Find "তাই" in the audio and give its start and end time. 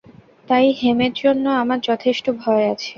0.47-0.65